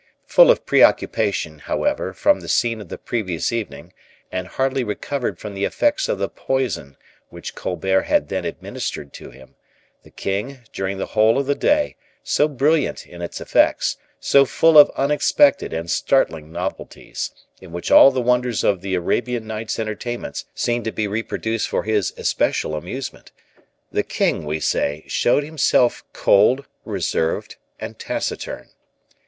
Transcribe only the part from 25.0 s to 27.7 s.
showed himself cold, reserved,